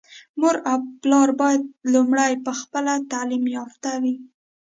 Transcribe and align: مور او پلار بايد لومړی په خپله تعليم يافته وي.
مور 0.39 0.55
او 0.71 0.77
پلار 1.01 1.29
بايد 1.39 1.63
لومړی 1.93 2.31
په 2.45 2.51
خپله 2.59 2.93
تعليم 3.11 3.43
يافته 3.57 3.91
وي. 4.01 4.15